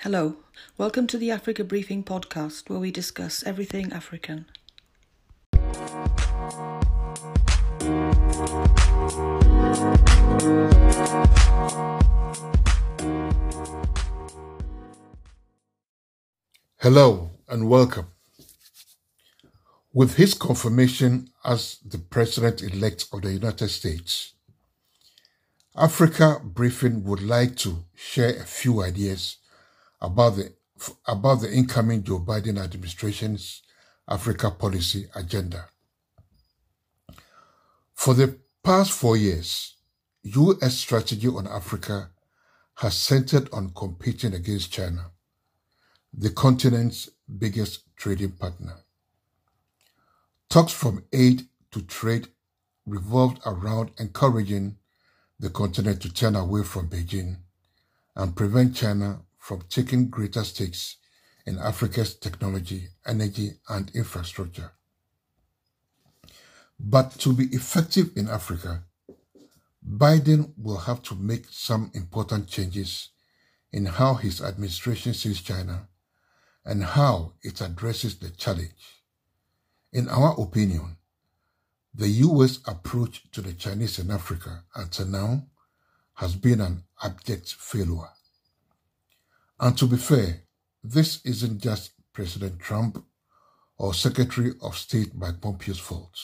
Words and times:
Hello, 0.00 0.36
welcome 0.76 1.06
to 1.06 1.16
the 1.16 1.30
Africa 1.30 1.64
Briefing 1.64 2.04
podcast, 2.04 2.68
where 2.68 2.78
we 2.78 2.90
discuss 2.90 3.42
everything 3.44 3.94
African. 3.94 4.44
Hello 16.78 17.30
and 17.48 17.68
welcome. 17.68 18.08
With 19.94 20.16
his 20.16 20.34
confirmation 20.34 21.30
as 21.42 21.78
the 21.78 21.98
President 21.98 22.62
elect 22.62 23.06
of 23.14 23.22
the 23.22 23.32
United 23.32 23.70
States, 23.70 24.34
Africa 25.74 26.38
Briefing 26.44 27.02
would 27.04 27.22
like 27.22 27.56
to 27.56 27.86
share 27.94 28.36
a 28.36 28.44
few 28.44 28.82
ideas 28.82 29.38
about 30.00 30.36
the 30.36 30.52
about 31.06 31.40
the 31.40 31.52
incoming 31.52 32.02
Joe 32.02 32.20
Biden 32.20 32.62
administration's 32.62 33.62
Africa 34.08 34.50
policy 34.50 35.06
agenda. 35.14 35.66
For 37.94 38.14
the 38.14 38.38
past 38.62 38.92
four 38.92 39.16
years, 39.16 39.76
U.S. 40.22 40.74
strategy 40.74 41.28
on 41.28 41.46
Africa 41.46 42.10
has 42.76 42.96
centered 42.96 43.48
on 43.52 43.70
competing 43.74 44.34
against 44.34 44.70
China, 44.70 45.12
the 46.12 46.30
continent's 46.30 47.08
biggest 47.38 47.84
trading 47.96 48.32
partner. 48.32 48.74
Talks 50.50 50.72
from 50.72 51.04
aid 51.12 51.46
to 51.72 51.82
trade 51.82 52.28
revolved 52.84 53.40
around 53.46 53.90
encouraging 53.98 54.76
the 55.40 55.50
continent 55.50 56.00
to 56.02 56.12
turn 56.12 56.36
away 56.36 56.62
from 56.62 56.88
Beijing 56.88 57.36
and 58.14 58.36
prevent 58.36 58.76
China 58.76 59.20
from 59.46 59.62
taking 59.68 60.10
greater 60.10 60.42
stakes 60.42 60.96
in 61.46 61.56
Africa's 61.60 62.16
technology, 62.16 62.88
energy, 63.06 63.52
and 63.68 63.88
infrastructure. 63.94 64.72
But 66.80 67.12
to 67.20 67.32
be 67.32 67.44
effective 67.52 68.10
in 68.16 68.26
Africa, 68.26 68.82
Biden 69.88 70.52
will 70.58 70.78
have 70.78 71.00
to 71.02 71.14
make 71.14 71.46
some 71.48 71.92
important 71.94 72.48
changes 72.48 73.10
in 73.70 73.86
how 73.86 74.14
his 74.14 74.42
administration 74.42 75.14
sees 75.14 75.40
China 75.40 75.86
and 76.64 76.82
how 76.82 77.34
it 77.44 77.60
addresses 77.60 78.18
the 78.18 78.30
challenge. 78.30 79.04
In 79.92 80.08
our 80.08 80.34
opinion, 80.40 80.96
the 81.94 82.08
US 82.08 82.58
approach 82.66 83.30
to 83.30 83.42
the 83.42 83.52
Chinese 83.52 84.00
in 84.00 84.10
Africa 84.10 84.64
until 84.74 85.06
now 85.06 85.46
has 86.14 86.34
been 86.34 86.60
an 86.60 86.82
abject 87.00 87.54
failure. 87.54 88.15
And 89.58 89.76
to 89.78 89.86
be 89.86 89.96
fair, 89.96 90.42
this 90.84 91.24
isn't 91.24 91.60
just 91.62 91.92
President 92.12 92.60
Trump 92.60 93.02
or 93.78 93.94
Secretary 93.94 94.52
of 94.62 94.76
State 94.76 95.14
Mike 95.14 95.40
Pompeo's 95.40 95.78
fault. 95.78 96.18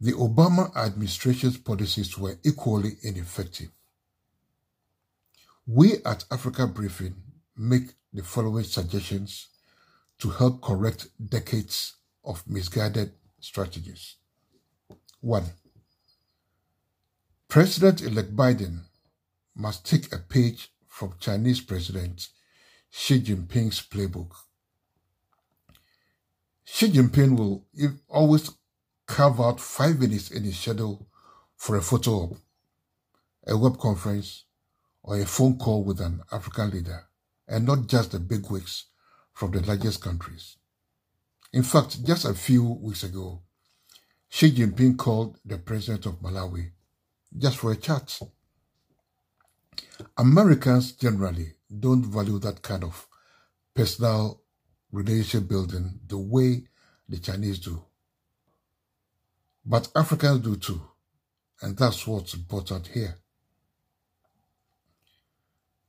The 0.00 0.12
Obama 0.12 0.74
administration's 0.76 1.58
policies 1.58 2.18
were 2.18 2.38
equally 2.44 2.96
ineffective. 3.02 3.68
We 5.66 5.98
at 6.04 6.24
Africa 6.30 6.66
Briefing 6.66 7.14
make 7.56 7.94
the 8.12 8.24
following 8.24 8.64
suggestions 8.64 9.48
to 10.18 10.30
help 10.30 10.60
correct 10.60 11.06
decades 11.30 11.96
of 12.24 12.42
misguided 12.48 13.12
strategies. 13.38 14.16
1. 15.20 15.44
President 17.48 18.02
elect 18.02 18.34
Biden 18.34 18.80
must 19.54 19.86
take 19.86 20.12
a 20.12 20.18
page 20.18 20.71
from 20.92 21.14
Chinese 21.18 21.62
President 21.62 22.28
Xi 22.90 23.18
Jinping's 23.22 23.80
playbook. 23.80 24.32
Xi 26.66 26.90
Jinping 26.90 27.34
will 27.34 27.66
always 28.10 28.50
carve 29.06 29.40
out 29.40 29.58
five 29.58 29.98
minutes 29.98 30.30
in 30.30 30.44
his 30.44 30.58
schedule 30.58 31.08
for 31.56 31.76
a 31.76 31.80
photo 31.80 32.10
op, 32.10 32.36
a 33.46 33.56
web 33.56 33.78
conference, 33.78 34.44
or 35.02 35.18
a 35.18 35.24
phone 35.24 35.56
call 35.56 35.82
with 35.82 35.98
an 35.98 36.20
African 36.30 36.68
leader, 36.68 37.06
and 37.48 37.64
not 37.64 37.86
just 37.86 38.12
the 38.12 38.20
bigwigs 38.20 38.84
from 39.32 39.50
the 39.52 39.62
largest 39.62 40.02
countries. 40.02 40.58
In 41.54 41.62
fact, 41.62 42.04
just 42.04 42.26
a 42.26 42.34
few 42.34 42.64
weeks 42.64 43.02
ago, 43.02 43.40
Xi 44.28 44.52
Jinping 44.52 44.98
called 44.98 45.38
the 45.42 45.56
president 45.56 46.04
of 46.04 46.20
Malawi 46.20 46.72
just 47.38 47.56
for 47.56 47.72
a 47.72 47.76
chat. 47.76 48.20
Americans 50.16 50.92
generally 50.92 51.54
don't 51.80 52.04
value 52.04 52.38
that 52.38 52.62
kind 52.62 52.84
of 52.84 53.06
personal 53.74 54.40
relationship 54.90 55.48
building 55.48 56.00
the 56.06 56.18
way 56.18 56.64
the 57.08 57.18
Chinese 57.18 57.58
do. 57.58 57.82
But 59.64 59.88
Africans 59.94 60.40
do 60.40 60.56
too. 60.56 60.80
And 61.62 61.76
that's 61.76 62.06
what's 62.06 62.34
important 62.34 62.88
here. 62.88 63.18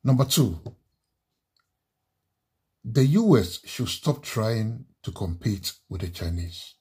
Number 0.04 0.26
two, 0.26 0.60
the 2.86 3.06
US 3.06 3.60
should 3.66 3.88
stop 3.88 4.22
trying 4.22 4.86
to 5.02 5.12
compete 5.12 5.74
with 5.90 6.02
the 6.02 6.10
Chinese. 6.10 6.76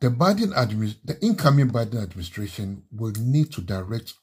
The 0.00 0.08
Biden 0.10 0.52
administ- 0.54 0.98
the 1.04 1.20
incoming 1.20 1.70
Biden 1.70 2.02
administration 2.02 2.84
will 2.92 3.12
need 3.18 3.52
to 3.52 3.62
direct 3.62 4.14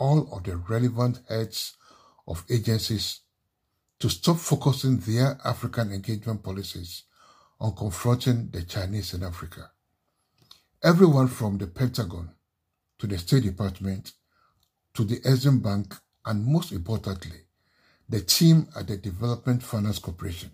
all 0.00 0.26
of 0.32 0.42
the 0.44 0.56
relevant 0.56 1.20
heads 1.28 1.76
of 2.26 2.44
agencies 2.50 3.20
to 4.00 4.08
stop 4.08 4.38
focusing 4.38 4.96
their 4.96 5.38
African 5.44 5.92
engagement 5.92 6.42
policies 6.42 7.04
on 7.60 7.76
confronting 7.76 8.48
the 8.50 8.62
Chinese 8.62 9.12
in 9.12 9.22
Africa. 9.22 9.70
Everyone 10.82 11.28
from 11.28 11.58
the 11.58 11.66
Pentagon 11.66 12.30
to 12.98 13.06
the 13.06 13.18
State 13.18 13.42
Department 13.42 14.12
to 14.94 15.04
the 15.04 15.20
Exim 15.20 15.62
Bank 15.62 15.94
and 16.24 16.46
most 16.46 16.72
importantly, 16.72 17.42
the 18.08 18.22
team 18.22 18.66
at 18.76 18.88
the 18.88 18.96
Development 18.96 19.62
Finance 19.62 19.98
Corporation. 19.98 20.50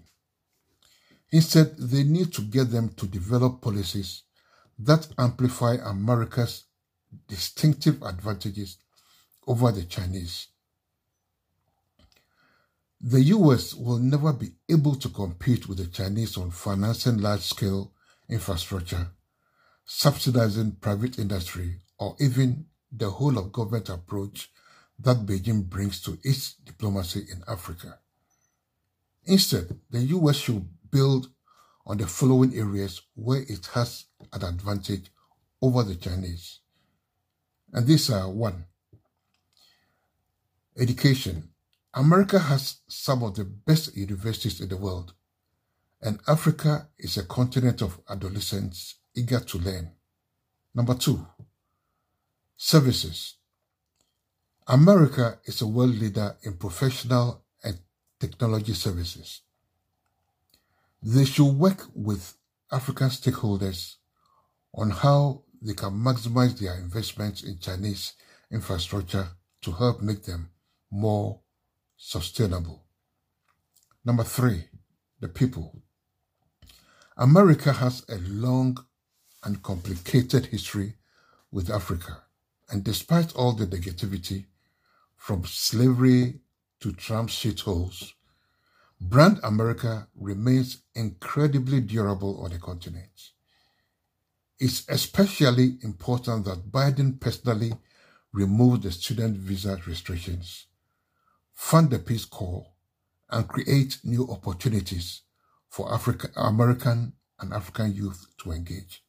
Instead, 1.30 1.76
they 1.78 2.02
need 2.02 2.32
to 2.34 2.42
get 2.42 2.70
them 2.70 2.88
to 2.96 3.06
develop 3.06 3.60
policies 3.60 4.24
that 4.78 5.06
amplify 5.18 5.76
America's 5.84 6.64
distinctive 7.28 8.02
advantages 8.02 8.78
over 9.46 9.72
the 9.72 9.84
Chinese. 9.84 10.48
The 13.00 13.20
US 13.22 13.74
will 13.74 13.98
never 13.98 14.32
be 14.32 14.52
able 14.68 14.96
to 14.96 15.08
compete 15.08 15.68
with 15.68 15.78
the 15.78 15.86
Chinese 15.86 16.36
on 16.36 16.50
financing 16.50 17.18
large 17.18 17.42
scale 17.42 17.92
infrastructure, 18.28 19.08
subsidizing 19.84 20.72
private 20.80 21.18
industry, 21.18 21.76
or 21.98 22.16
even 22.18 22.66
the 22.90 23.10
whole 23.10 23.38
of 23.38 23.52
government 23.52 23.88
approach 23.90 24.50
that 24.98 25.26
Beijing 25.26 25.64
brings 25.64 26.00
to 26.02 26.18
its 26.24 26.54
diplomacy 26.54 27.26
in 27.30 27.42
Africa. 27.46 27.98
Instead, 29.24 29.78
the 29.90 30.00
US 30.00 30.36
should 30.36 30.66
build 30.90 31.28
on 31.84 31.98
the 31.98 32.06
following 32.06 32.54
areas 32.54 33.02
where 33.14 33.42
it 33.42 33.66
has 33.74 34.06
an 34.32 34.42
advantage 34.42 35.10
over 35.60 35.82
the 35.82 35.94
Chinese. 35.94 36.60
And 37.72 37.86
these 37.86 38.10
are 38.10 38.30
one, 38.30 38.64
education. 40.78 41.50
America 41.94 42.38
has 42.38 42.80
some 42.88 43.22
of 43.22 43.34
the 43.34 43.44
best 43.44 43.96
universities 43.96 44.60
in 44.60 44.68
the 44.68 44.76
world, 44.76 45.14
and 46.02 46.20
Africa 46.28 46.88
is 46.98 47.16
a 47.16 47.24
continent 47.24 47.80
of 47.82 47.98
adolescents 48.08 48.96
eager 49.14 49.40
to 49.40 49.58
learn. 49.58 49.90
Number 50.74 50.94
two, 50.94 51.26
services. 52.56 53.36
America 54.68 55.38
is 55.44 55.62
a 55.62 55.66
world 55.66 55.94
leader 55.96 56.36
in 56.42 56.54
professional 56.54 57.44
and 57.64 57.78
technology 58.20 58.74
services. 58.74 59.42
They 61.02 61.24
should 61.24 61.52
work 61.52 61.86
with 61.94 62.36
African 62.70 63.08
stakeholders 63.08 63.96
on 64.74 64.90
how 64.90 65.44
they 65.62 65.74
can 65.74 65.92
maximize 65.92 66.58
their 66.58 66.74
investments 66.74 67.42
in 67.42 67.58
Chinese 67.58 68.14
infrastructure 68.50 69.28
to 69.62 69.72
help 69.72 70.02
make 70.02 70.24
them 70.24 70.50
more 70.90 71.40
sustainable. 71.96 72.84
Number 74.04 74.24
three, 74.24 74.64
the 75.20 75.28
people. 75.28 75.82
America 77.16 77.72
has 77.72 78.04
a 78.08 78.18
long 78.18 78.78
and 79.42 79.62
complicated 79.62 80.46
history 80.46 80.94
with 81.50 81.70
Africa, 81.70 82.22
and 82.68 82.84
despite 82.84 83.34
all 83.34 83.52
the 83.52 83.66
negativity, 83.66 84.46
from 85.16 85.44
slavery 85.44 86.40
to 86.80 86.92
Trump's 86.92 87.34
shitholes, 87.34 88.12
brand 89.00 89.40
America 89.42 90.08
remains 90.14 90.82
incredibly 90.94 91.80
durable 91.80 92.42
on 92.44 92.50
the 92.50 92.58
continent. 92.58 93.30
It's 94.58 94.86
especially 94.88 95.78
important 95.82 96.44
that 96.44 96.70
Biden 96.70 97.18
personally 97.20 97.72
removed 98.32 98.82
the 98.82 98.92
student 98.92 99.36
visa 99.36 99.80
restrictions 99.86 100.66
fund 101.56 101.90
the 101.90 101.98
Peace 101.98 102.26
Corps, 102.26 102.66
and 103.30 103.48
create 103.48 103.98
new 104.04 104.28
opportunities 104.30 105.22
for 105.68 105.92
African 105.92 106.30
American 106.36 107.14
and 107.40 107.52
African 107.52 107.92
youth 107.92 108.26
to 108.38 108.52
engage. 108.52 109.02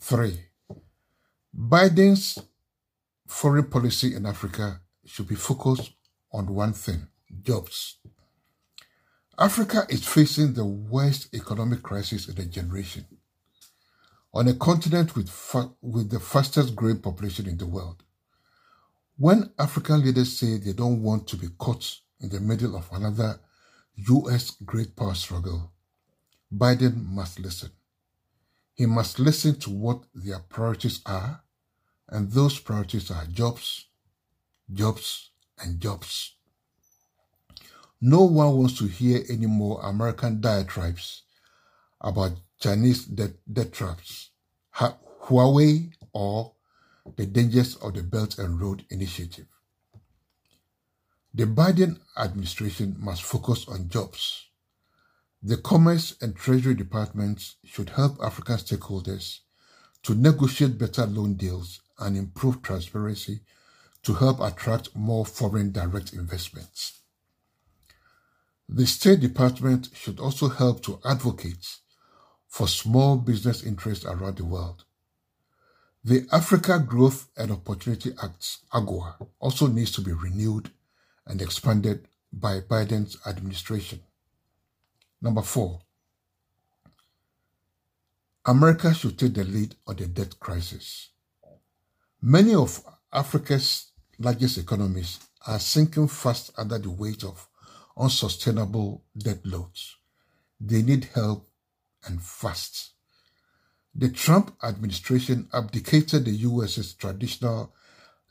Three, 0.00 0.40
Biden's 1.56 2.38
foreign 3.28 3.70
policy 3.70 4.16
in 4.16 4.26
Africa 4.26 4.80
should 5.06 5.28
be 5.28 5.36
focused 5.36 5.92
on 6.32 6.46
one 6.46 6.72
thing 6.72 7.06
jobs. 7.42 7.98
Africa 9.38 9.86
is 9.88 10.06
facing 10.06 10.54
the 10.54 10.64
worst 10.64 11.32
economic 11.34 11.82
crisis 11.82 12.28
in 12.28 12.40
a 12.40 12.44
generation. 12.46 13.06
On 14.32 14.48
a 14.48 14.54
continent 14.54 15.14
with, 15.14 15.28
fa- 15.28 15.70
with 15.80 16.10
the 16.10 16.18
fastest 16.18 16.74
growing 16.74 17.00
population 17.00 17.46
in 17.48 17.56
the 17.56 17.66
world, 17.66 18.02
when 19.16 19.50
African 19.58 20.04
leaders 20.04 20.38
say 20.38 20.58
they 20.58 20.72
don't 20.72 21.02
want 21.02 21.28
to 21.28 21.36
be 21.36 21.48
caught 21.58 21.98
in 22.20 22.28
the 22.28 22.40
middle 22.40 22.76
of 22.76 22.88
another 22.92 23.38
US 23.96 24.50
great 24.64 24.96
power 24.96 25.14
struggle, 25.14 25.72
Biden 26.52 27.06
must 27.06 27.38
listen. 27.38 27.70
He 28.74 28.86
must 28.86 29.20
listen 29.20 29.58
to 29.60 29.70
what 29.70 30.02
their 30.14 30.40
priorities 30.40 31.00
are, 31.06 31.42
and 32.08 32.30
those 32.30 32.58
priorities 32.58 33.10
are 33.10 33.24
jobs, 33.26 33.86
jobs, 34.72 35.30
and 35.60 35.80
jobs. 35.80 36.34
No 38.00 38.24
one 38.24 38.56
wants 38.56 38.78
to 38.78 38.86
hear 38.86 39.22
any 39.30 39.46
more 39.46 39.80
American 39.82 40.40
diatribes 40.40 41.22
about 42.00 42.32
Chinese 42.58 43.04
debt, 43.04 43.32
debt 43.50 43.72
traps, 43.72 44.30
Huawei, 44.74 45.92
or 46.12 46.52
the 47.16 47.26
dangers 47.26 47.76
of 47.76 47.94
the 47.94 48.02
Belt 48.02 48.38
and 48.38 48.60
Road 48.60 48.84
Initiative. 48.90 49.46
The 51.34 51.44
Biden 51.44 51.98
administration 52.16 52.96
must 52.98 53.22
focus 53.22 53.66
on 53.68 53.88
jobs. 53.88 54.48
The 55.42 55.56
Commerce 55.58 56.16
and 56.22 56.34
Treasury 56.34 56.74
departments 56.74 57.56
should 57.64 57.90
help 57.90 58.18
African 58.22 58.56
stakeholders 58.56 59.40
to 60.04 60.14
negotiate 60.14 60.78
better 60.78 61.06
loan 61.06 61.34
deals 61.34 61.80
and 61.98 62.16
improve 62.16 62.62
transparency 62.62 63.40
to 64.02 64.14
help 64.14 64.40
attract 64.40 64.94
more 64.94 65.26
foreign 65.26 65.72
direct 65.72 66.12
investments. 66.12 67.00
The 68.68 68.86
State 68.86 69.20
Department 69.20 69.90
should 69.94 70.20
also 70.20 70.48
help 70.48 70.82
to 70.84 71.00
advocate 71.04 71.66
for 72.48 72.68
small 72.68 73.16
business 73.16 73.62
interests 73.62 74.04
around 74.04 74.36
the 74.36 74.44
world. 74.44 74.84
The 76.06 76.26
Africa 76.32 76.78
Growth 76.78 77.30
and 77.34 77.50
Opportunity 77.50 78.12
Act, 78.22 78.58
AGOA, 78.74 79.26
also 79.40 79.68
needs 79.68 79.90
to 79.92 80.02
be 80.02 80.12
renewed 80.12 80.70
and 81.26 81.40
expanded 81.40 82.08
by 82.30 82.60
Biden's 82.60 83.16
administration. 83.26 84.00
Number 85.22 85.40
four, 85.40 85.80
America 88.44 88.92
should 88.92 89.18
take 89.18 89.32
the 89.32 89.44
lead 89.44 89.76
on 89.86 89.96
the 89.96 90.06
debt 90.06 90.38
crisis. 90.38 91.08
Many 92.20 92.54
of 92.54 92.84
Africa's 93.10 93.92
largest 94.18 94.58
economies 94.58 95.20
are 95.46 95.58
sinking 95.58 96.08
fast 96.08 96.50
under 96.58 96.78
the 96.78 96.90
weight 96.90 97.24
of 97.24 97.48
unsustainable 97.96 99.04
debt 99.16 99.40
loads. 99.46 99.96
They 100.60 100.82
need 100.82 101.08
help 101.14 101.48
and 102.04 102.20
fast. 102.22 102.93
The 103.96 104.08
Trump 104.08 104.56
administration 104.62 105.48
abdicated 105.52 106.24
the 106.24 106.32
US's 106.32 106.94
traditional 106.94 107.72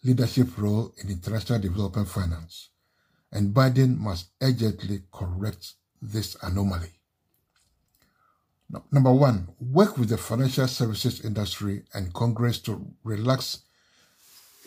leadership 0.03 0.57
role 0.57 0.93
in 1.01 1.09
international 1.09 1.59
development 1.59 2.09
finance, 2.09 2.69
and 3.31 3.53
Biden 3.53 3.97
must 3.97 4.27
urgently 4.41 5.03
correct 5.11 5.73
this 6.01 6.35
anomaly. 6.41 6.91
Number 8.91 9.13
one, 9.13 9.49
work 9.59 9.97
with 9.97 10.09
the 10.09 10.17
financial 10.17 10.67
services 10.67 11.23
industry 11.23 11.83
and 11.93 12.13
Congress 12.13 12.59
to 12.59 12.93
relax 13.03 13.59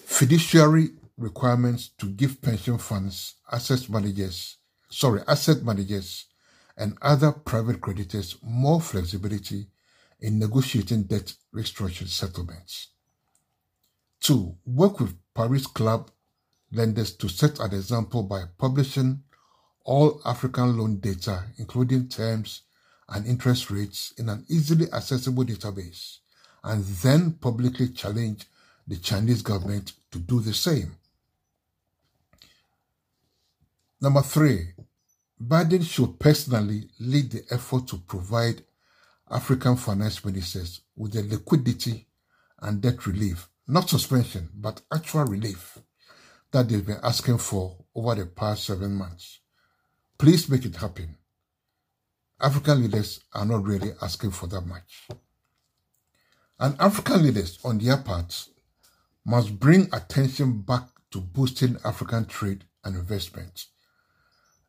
fiduciary 0.04 0.90
requirements 1.18 1.88
to 1.98 2.06
give 2.06 2.40
pension 2.40 2.78
funds, 2.78 3.34
asset 3.50 3.90
managers, 3.90 4.56
sorry, 4.88 5.22
asset 5.26 5.62
managers 5.62 6.26
and 6.76 6.96
other 7.02 7.32
private 7.32 7.80
creditors 7.80 8.36
more 8.42 8.80
flexibility 8.80 9.66
in 10.20 10.38
negotiating 10.38 11.04
debt 11.04 11.32
restructuring 11.54 12.08
settlements. 12.08 12.88
Two, 14.20 14.56
work 14.64 15.00
with 15.00 15.16
Paris 15.34 15.66
Club 15.66 16.10
lenders 16.72 17.14
to 17.16 17.28
set 17.28 17.58
an 17.60 17.72
example 17.74 18.22
by 18.22 18.44
publishing 18.58 19.22
all 19.84 20.20
African 20.24 20.76
loan 20.76 20.98
data, 20.98 21.44
including 21.58 22.08
terms 22.08 22.62
and 23.08 23.26
interest 23.26 23.70
rates, 23.70 24.12
in 24.18 24.28
an 24.28 24.44
easily 24.48 24.90
accessible 24.92 25.44
database, 25.44 26.18
and 26.64 26.84
then 26.84 27.32
publicly 27.32 27.88
challenge 27.90 28.46
the 28.88 28.96
Chinese 28.96 29.42
government 29.42 29.92
to 30.10 30.18
do 30.18 30.40
the 30.40 30.54
same. 30.54 30.96
Number 34.00 34.22
three, 34.22 34.74
Biden 35.40 35.84
should 35.84 36.18
personally 36.18 36.88
lead 36.98 37.30
the 37.30 37.44
effort 37.50 37.86
to 37.88 37.98
provide 37.98 38.62
African 39.30 39.76
finance 39.76 40.24
ministers 40.24 40.82
with 40.96 41.12
the 41.12 41.22
liquidity 41.22 42.06
and 42.60 42.80
debt 42.80 43.06
relief, 43.06 43.48
not 43.66 43.88
suspension, 43.88 44.48
but 44.54 44.82
actual 44.92 45.24
relief 45.24 45.78
that 46.52 46.68
they've 46.68 46.86
been 46.86 47.00
asking 47.02 47.38
for 47.38 47.84
over 47.94 48.14
the 48.14 48.26
past 48.26 48.64
seven 48.64 48.94
months. 48.94 49.40
Please 50.18 50.48
make 50.48 50.64
it 50.64 50.76
happen. 50.76 51.16
African 52.40 52.82
leaders 52.82 53.20
are 53.34 53.44
not 53.44 53.64
really 53.64 53.92
asking 54.00 54.30
for 54.30 54.46
that 54.46 54.66
much. 54.66 55.08
And 56.58 56.76
African 56.80 57.22
leaders, 57.22 57.58
on 57.64 57.78
their 57.78 57.96
part, 57.96 58.48
must 59.24 59.58
bring 59.58 59.88
attention 59.92 60.62
back 60.62 60.84
to 61.10 61.20
boosting 61.20 61.76
African 61.84 62.26
trade 62.26 62.64
and 62.84 62.96
investment 62.96 63.66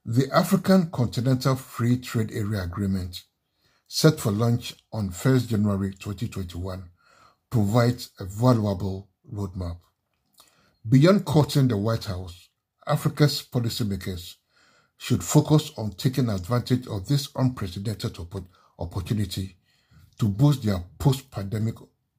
the 0.10 0.32
African 0.32 0.90
Continental 0.90 1.58
Free 1.58 1.98
Trade 1.98 2.32
Area 2.32 2.64
Agreement, 2.64 3.24
set 3.88 4.20
for 4.20 4.32
launch 4.32 4.76
on 4.92 5.10
1st 5.10 5.48
January 5.48 5.92
2021, 5.92 6.90
provides 7.50 8.12
a 8.20 8.26
valuable 8.26 9.10
roadmap. 9.34 9.78
Beyond 10.88 11.26
courting 11.26 11.68
the 11.68 11.78
White 11.78 12.06
House, 12.06 12.50
Africa's 12.86 13.42
policymakers 13.42 14.36
should 14.98 15.24
focus 15.24 15.72
on 15.78 15.92
taking 15.92 16.30
advantage 16.30 16.88
of 16.88 17.08
this 17.08 17.30
unprecedented 17.36 18.18
opportunity 18.80 19.58
to 20.20 20.28
boost 20.28 20.64
their 20.64 20.84
post-pandemic 20.98 21.76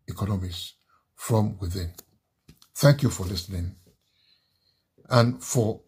economies 0.06 0.74
from 1.14 1.58
within. 1.58 1.92
Thank 2.74 3.02
you 3.02 3.10
for 3.10 3.24
listening. 3.24 3.74
And 5.10 5.42
for 5.42 5.80